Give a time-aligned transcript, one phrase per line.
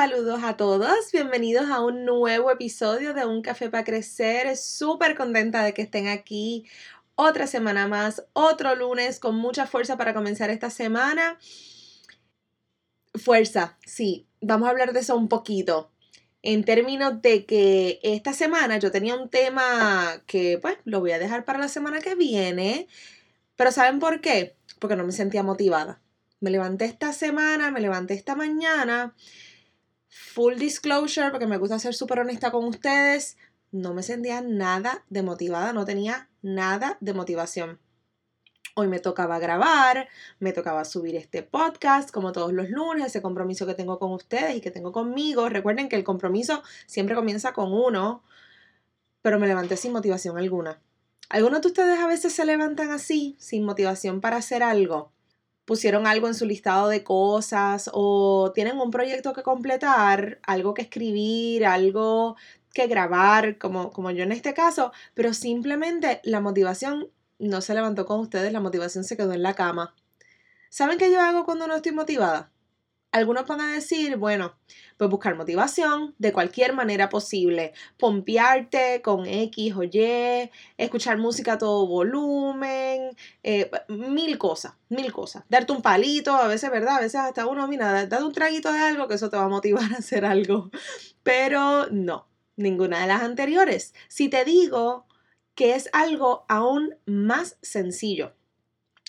[0.00, 4.56] Saludos a todos, bienvenidos a un nuevo episodio de Un Café para Crecer.
[4.56, 6.64] Súper contenta de que estén aquí
[7.16, 11.38] otra semana más, otro lunes con mucha fuerza para comenzar esta semana.
[13.14, 15.92] Fuerza, sí, vamos a hablar de eso un poquito.
[16.40, 21.18] En términos de que esta semana yo tenía un tema que pues lo voy a
[21.18, 22.88] dejar para la semana que viene,
[23.54, 24.56] pero ¿saben por qué?
[24.78, 26.00] Porque no me sentía motivada.
[26.40, 29.14] Me levanté esta semana, me levanté esta mañana
[30.10, 33.38] full disclosure, porque me gusta ser súper honesta con ustedes,
[33.72, 37.78] no me sentía nada de motivada, no tenía nada de motivación.
[38.74, 40.08] Hoy me tocaba grabar,
[40.38, 44.56] me tocaba subir este podcast como todos los lunes, ese compromiso que tengo con ustedes
[44.56, 45.48] y que tengo conmigo.
[45.48, 48.22] Recuerden que el compromiso siempre comienza con uno,
[49.22, 50.80] pero me levanté sin motivación alguna.
[51.28, 55.12] ¿Algunos de ustedes a veces se levantan así, sin motivación para hacer algo?
[55.70, 60.82] Pusieron algo en su listado de cosas o tienen un proyecto que completar, algo que
[60.82, 62.34] escribir, algo
[62.74, 68.04] que grabar, como, como yo en este caso, pero simplemente la motivación no se levantó
[68.04, 69.94] con ustedes, la motivación se quedó en la cama.
[70.70, 72.50] ¿Saben qué yo hago cuando no estoy motivada?
[73.12, 74.54] Algunos van a decir, bueno,
[74.96, 81.58] pues buscar motivación de cualquier manera posible, pompearte con X o Y, escuchar música a
[81.58, 85.42] todo volumen, eh, mil cosas, mil cosas.
[85.48, 86.98] Darte un palito, a veces, ¿verdad?
[86.98, 89.48] A veces hasta uno, mira, date un traguito de algo que eso te va a
[89.48, 90.70] motivar a hacer algo.
[91.24, 93.92] Pero no, ninguna de las anteriores.
[94.08, 95.06] Si te digo
[95.56, 98.34] que es algo aún más sencillo,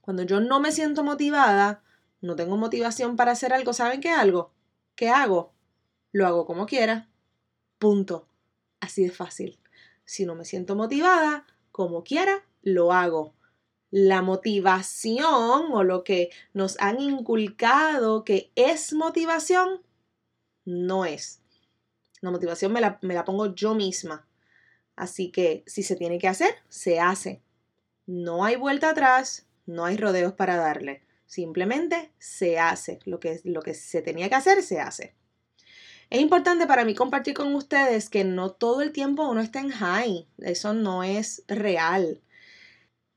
[0.00, 1.82] cuando yo no me siento motivada,
[2.22, 4.52] no tengo motivación para hacer algo, ¿saben qué algo?
[4.94, 5.52] ¿Qué hago?
[6.12, 7.10] Lo hago como quiera.
[7.78, 8.28] Punto.
[8.80, 9.58] Así de fácil.
[10.04, 13.34] Si no me siento motivada, como quiera, lo hago.
[13.90, 19.82] La motivación o lo que nos han inculcado que es motivación,
[20.64, 21.42] no es.
[22.20, 24.28] La motivación me la, me la pongo yo misma.
[24.94, 27.42] Así que si se tiene que hacer, se hace.
[28.06, 31.02] No hay vuelta atrás, no hay rodeos para darle.
[31.32, 32.98] Simplemente se hace.
[33.06, 35.14] Lo que, lo que se tenía que hacer, se hace.
[36.10, 39.70] Es importante para mí compartir con ustedes que no todo el tiempo uno está en
[39.70, 40.28] high.
[40.36, 42.20] Eso no es real.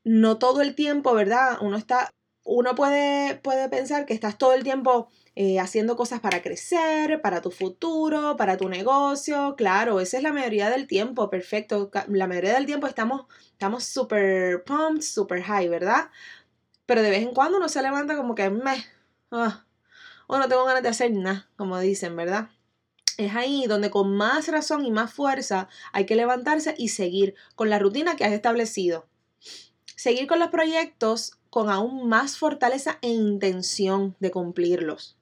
[0.02, 1.58] No todo el tiempo, ¿verdad?
[1.60, 2.08] Uno está.
[2.42, 7.42] Uno puede, puede pensar que estás todo el tiempo eh, haciendo cosas para crecer, para
[7.42, 9.56] tu futuro, para tu negocio.
[9.58, 11.90] Claro, esa es la mayoría del tiempo, perfecto.
[12.08, 16.10] La mayoría del tiempo estamos estamos super pumped, super high, ¿verdad?
[16.86, 18.84] Pero de vez en cuando uno se levanta como que me,
[19.30, 19.64] ah,
[20.26, 22.48] o no tengo ganas de hacer nada, como dicen, ¿verdad?
[23.18, 27.70] Es ahí donde con más razón y más fuerza hay que levantarse y seguir con
[27.70, 29.06] la rutina que has establecido.
[29.96, 35.16] Seguir con los proyectos con aún más fortaleza e intención de cumplirlos.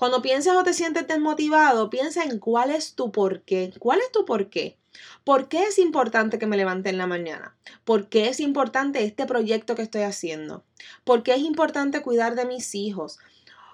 [0.00, 3.74] Cuando piensas o te sientes desmotivado, piensa en cuál es tu por qué.
[3.78, 4.78] ¿Cuál es tu por qué?
[5.24, 7.54] ¿Por qué es importante que me levante en la mañana?
[7.84, 10.64] ¿Por qué es importante este proyecto que estoy haciendo?
[11.04, 13.18] ¿Por qué es importante cuidar de mis hijos?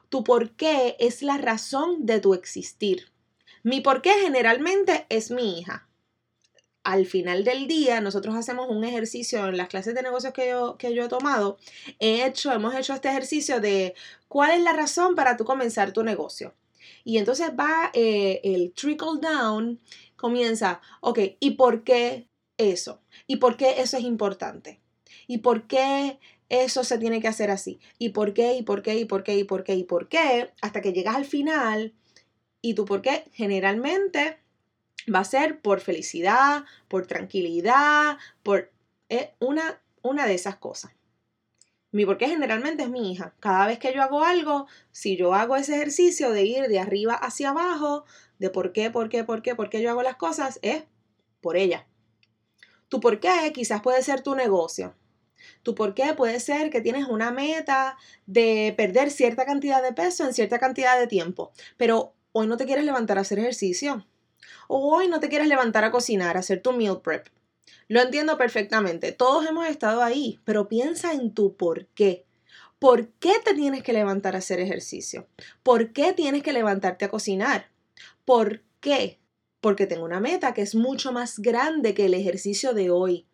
[0.09, 3.12] Tu por qué es la razón de tu existir.
[3.62, 5.86] Mi por qué generalmente es mi hija.
[6.87, 10.77] Al final del día, nosotros hacemos un ejercicio en las clases de negocios que yo,
[10.79, 11.59] que yo he tomado.
[11.99, 13.97] He hecho, hemos hecho este ejercicio de
[14.29, 16.55] cuál es la razón para tú comenzar tu negocio.
[17.03, 19.81] Y entonces va eh, el trickle down
[20.15, 23.00] comienza, ok, ¿y por qué eso?
[23.27, 24.81] ¿Y por qué eso es importante?
[25.27, 27.81] ¿Y por qué eso se tiene que hacer así?
[27.99, 28.55] ¿Y por qué?
[28.55, 28.94] ¿Y por qué?
[28.94, 29.37] ¿Y por qué?
[29.37, 29.75] ¿Y por qué?
[29.75, 30.53] ¿Y por qué?
[30.62, 31.94] Hasta que llegas al final
[32.62, 34.38] y tu por qué generalmente
[35.12, 38.73] va a ser por felicidad, por tranquilidad, por
[39.08, 40.93] eh, una, una de esas cosas.
[41.93, 43.35] Mi por qué generalmente es mi hija.
[43.41, 47.14] Cada vez que yo hago algo, si yo hago ese ejercicio de ir de arriba
[47.14, 48.05] hacia abajo,
[48.38, 50.85] de por qué, por qué, por qué, por qué yo hago las cosas, es
[51.41, 51.87] por ella.
[52.88, 54.94] Tu por qué quizás puede ser tu negocio.
[55.62, 60.25] Tu por qué puede ser que tienes una meta de perder cierta cantidad de peso
[60.25, 64.06] en cierta cantidad de tiempo, pero hoy no te quieres levantar a hacer ejercicio.
[64.68, 67.28] O hoy no te quieres levantar a cocinar, a hacer tu meal prep.
[67.88, 69.12] Lo entiendo perfectamente.
[69.12, 72.24] Todos hemos estado ahí, pero piensa en tu por qué.
[72.78, 75.28] ¿Por qué te tienes que levantar a hacer ejercicio?
[75.62, 77.70] ¿Por qué tienes que levantarte a cocinar?
[78.24, 79.18] ¿Por qué?
[79.60, 83.26] Porque tengo una meta que es mucho más grande que el ejercicio de hoy.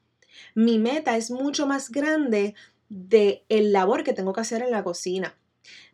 [0.54, 2.54] Mi meta es mucho más grande
[2.88, 5.36] de el labor que tengo que hacer en la cocina.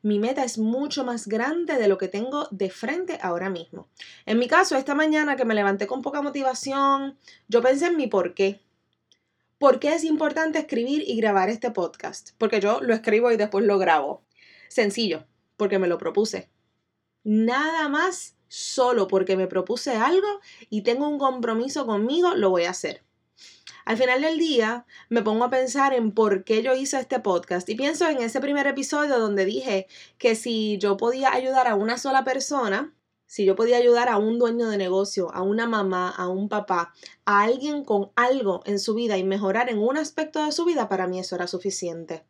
[0.03, 3.88] Mi meta es mucho más grande de lo que tengo de frente ahora mismo.
[4.26, 7.19] En mi caso, esta mañana que me levanté con poca motivación,
[7.49, 8.61] yo pensé en mi por qué.
[9.59, 12.31] ¿Por qué es importante escribir y grabar este podcast?
[12.38, 14.23] Porque yo lo escribo y después lo grabo.
[14.69, 15.26] Sencillo,
[15.56, 16.49] porque me lo propuse.
[17.25, 20.41] Nada más solo porque me propuse algo
[20.71, 23.03] y tengo un compromiso conmigo, lo voy a hacer.
[23.88, 27.67] Al final del día me pongo a pensar en por qué yo hice este podcast
[27.70, 29.87] y pienso en ese primer episodio donde dije
[30.19, 32.94] que si yo podía ayudar a una sola persona,
[33.25, 36.93] si yo podía ayudar a un dueño de negocio, a una mamá, a un papá,
[37.25, 40.90] a alguien con algo en su vida y mejorar en un aspecto de su vida,
[40.90, 42.26] para mí eso era suficiente.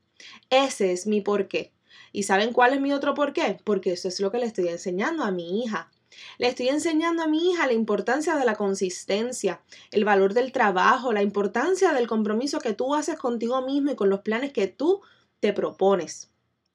[0.50, 1.72] Ese es mi porqué.
[2.12, 3.58] ¿Y saben cuál es mi otro porqué?
[3.64, 5.90] Porque eso es lo que le estoy enseñando a mi hija.
[6.38, 9.60] Le estoy enseñando a mi hija la importancia de la consistencia,
[9.90, 14.10] el valor del trabajo, la importancia del compromiso que tú haces contigo mismo y con
[14.10, 15.00] los planes que tú
[15.40, 16.31] te propones.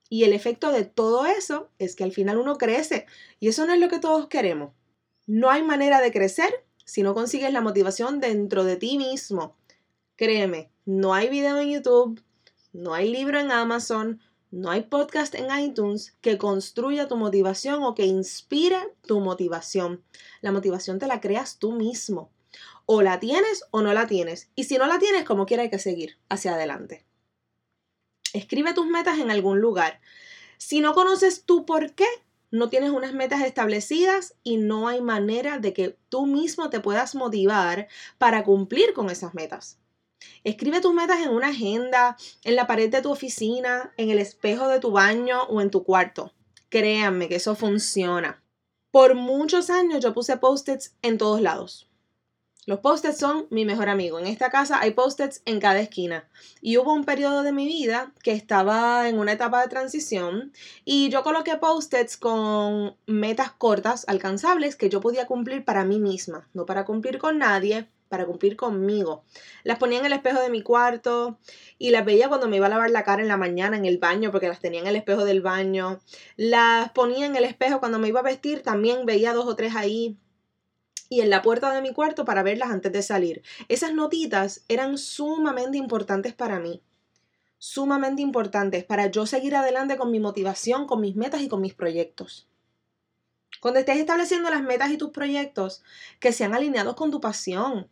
[0.10, 3.08] Y el efecto de todo eso es que al final uno crece
[3.40, 4.74] y eso no es lo que todos queremos.
[5.26, 9.56] No hay manera de crecer si no consigues la motivación dentro de ti mismo.
[10.16, 12.22] Créeme, no hay video en YouTube,
[12.74, 14.20] no hay libro en Amazon,
[14.54, 20.04] no hay podcast en iTunes que construya tu motivación o que inspire tu motivación.
[20.42, 22.30] La motivación te la creas tú mismo.
[22.86, 24.52] O la tienes o no la tienes.
[24.54, 27.04] Y si no la tienes, como quiera hay que seguir hacia adelante.
[28.34, 30.02] Escribe tus metas en algún lugar.
[30.60, 32.08] Si no conoces tú por qué,
[32.52, 37.16] no tienes unas metas establecidas y no hay manera de que tú mismo te puedas
[37.16, 37.88] motivar
[38.20, 39.80] para cumplir con esas metas.
[40.44, 44.68] Escribe tus metas en una agenda, en la pared de tu oficina, en el espejo
[44.68, 46.34] de tu baño o en tu cuarto.
[46.70, 48.44] Créanme que eso funciona.
[48.92, 51.90] Por muchos años yo puse post-its en todos lados.
[52.66, 54.20] Los post-its son mi mejor amigo.
[54.20, 56.30] En esta casa hay post-its en cada esquina.
[56.62, 60.54] Y hubo un periodo de mi vida que estaba en una etapa de transición
[60.86, 66.48] y yo coloqué post-its con metas cortas, alcanzables, que yo podía cumplir para mí misma,
[66.54, 69.24] no para cumplir con nadie, para cumplir conmigo.
[69.64, 71.40] Las ponía en el espejo de mi cuarto
[71.80, 73.98] y las veía cuando me iba a lavar la cara en la mañana en el
[73.98, 76.00] baño porque las tenía en el espejo del baño.
[76.38, 79.76] Las ponía en el espejo cuando me iba a vestir, también veía dos o tres
[79.76, 80.20] ahí
[81.10, 83.42] y en la puerta de mi cuarto para verlas antes de salir.
[83.68, 86.84] Esas notitas eran sumamente importantes para mí.
[87.58, 91.74] Sumamente importantes para yo seguir adelante con mi motivación, con mis metas y con mis
[91.74, 92.48] proyectos.
[93.64, 95.84] Cuando estés estableciendo las metas y tus proyectos,
[96.20, 97.88] que sean alineados con tu pasión.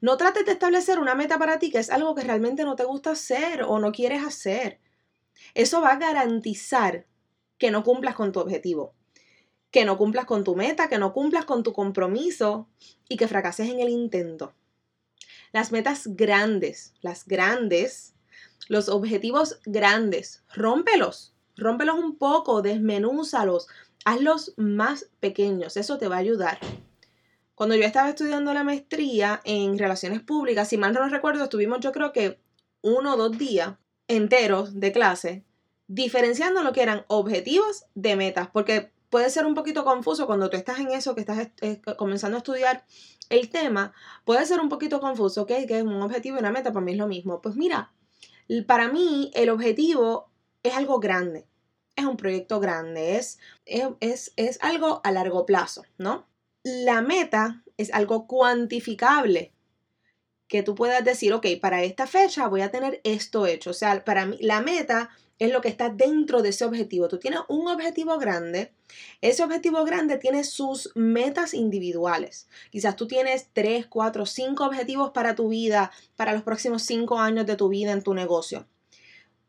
[0.00, 2.84] No trates de establecer una meta para ti que es algo que realmente no te
[2.84, 4.80] gusta hacer o no quieres hacer.
[5.54, 7.06] Eso va a garantizar
[7.58, 8.94] que no cumplas con tu objetivo
[9.76, 12.66] que no cumplas con tu meta, que no cumplas con tu compromiso
[13.10, 14.54] y que fracases en el intento.
[15.52, 18.14] Las metas grandes, las grandes,
[18.68, 23.68] los objetivos grandes, rómpelos, rómpelos un poco, desmenúzalos,
[24.06, 26.58] hazlos más pequeños, eso te va a ayudar.
[27.56, 31.90] Cuando yo estaba estudiando la maestría en relaciones públicas, si mal no recuerdo, estuvimos yo
[31.90, 32.38] creo que
[32.82, 33.76] uno o dos días
[34.08, 35.42] enteros de clase
[35.88, 40.58] diferenciando lo que eran objetivos de metas, porque puede ser un poquito confuso cuando tú
[40.58, 42.84] estás en eso, que estás eh, comenzando a estudiar
[43.30, 43.94] el tema,
[44.26, 45.52] puede ser un poquito confuso, ¿ok?
[45.66, 47.40] Que es un objetivo y una meta, para mí es lo mismo.
[47.40, 47.90] Pues mira,
[48.66, 50.30] para mí el objetivo
[50.62, 51.46] es algo grande,
[51.94, 56.26] es un proyecto grande, es, es, es algo a largo plazo, ¿no?
[56.68, 59.52] La meta es algo cuantificable,
[60.48, 63.70] que tú puedas decir, ok, para esta fecha voy a tener esto hecho.
[63.70, 67.06] O sea, para mí la meta es lo que está dentro de ese objetivo.
[67.06, 68.72] Tú tienes un objetivo grande,
[69.20, 72.48] ese objetivo grande tiene sus metas individuales.
[72.72, 77.46] Quizás tú tienes tres, cuatro, cinco objetivos para tu vida, para los próximos cinco años
[77.46, 78.66] de tu vida en tu negocio.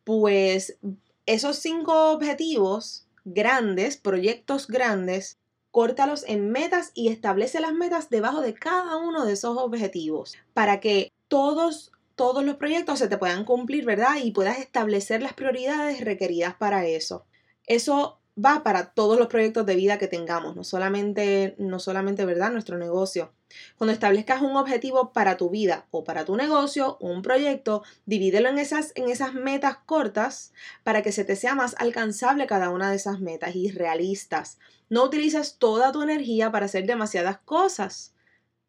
[0.03, 0.77] Pues
[1.25, 5.39] esos cinco objetivos grandes, proyectos grandes,
[5.77, 10.79] córtalos en metas y establece las metas debajo de cada uno de esos objetivos para
[10.79, 14.15] que todos todos los proyectos se te puedan cumplir, ¿verdad?
[14.23, 17.25] Y puedas establecer las prioridades requeridas para eso.
[17.67, 22.51] Eso va para todos los proyectos de vida que tengamos, no solamente, no solamente, ¿verdad?,
[22.51, 23.31] nuestro negocio.
[23.77, 28.49] Cuando establezcas un objetivo para tu vida o para tu negocio o un proyecto, divídelo
[28.49, 32.89] en esas, en esas metas cortas para que se te sea más alcanzable cada una
[32.89, 34.59] de esas metas y realistas.
[34.89, 38.13] No utilices toda tu energía para hacer demasiadas cosas.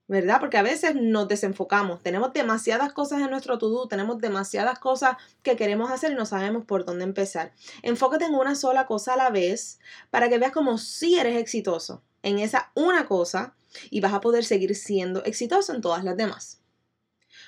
[0.09, 0.41] ¿verdad?
[0.41, 5.55] Porque a veces nos desenfocamos, tenemos demasiadas cosas en nuestro to-do, tenemos demasiadas cosas que
[5.55, 7.53] queremos hacer y no sabemos por dónde empezar.
[7.83, 9.79] Enfócate en una sola cosa a la vez
[10.11, 13.55] para que veas como si eres exitoso en esa una cosa
[13.91, 16.61] y vas a poder seguir siendo exitoso en todas las demás.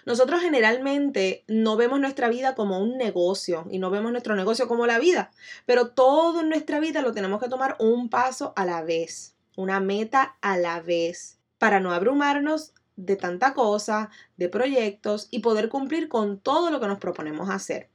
[0.06, 4.86] Nosotros generalmente no vemos nuestra vida como un negocio y no vemos nuestro negocio como
[4.86, 5.30] la vida,
[5.66, 9.80] pero todo en nuestra vida lo tenemos que tomar un paso a la vez, una
[9.80, 16.08] meta a la vez para no abrumarnos de tanta cosa, de proyectos y poder cumplir
[16.08, 17.88] con todo lo que nos proponemos hacer.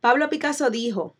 [0.00, 1.16] Pablo Picasso dijo,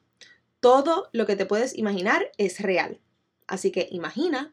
[0.60, 3.00] todo lo que te puedes imaginar es real.
[3.46, 4.52] Así que imagina,